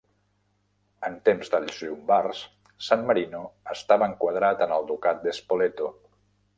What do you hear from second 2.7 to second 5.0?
San Marino estava enquadrat en el